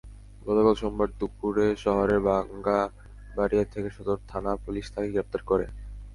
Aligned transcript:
গতকাল 0.45 0.75
সোমবার 0.75 1.09
দুপুরে 1.19 1.65
শহরের 1.83 2.19
বাংগাবাড়িয়া 2.27 3.65
থেকে 3.73 3.89
সদর 3.95 4.17
থানা–পুলিশ 4.27 4.85
তাঁকে 4.93 5.09
গ্রেপ্তার 5.13 5.41
করে। 5.43 5.65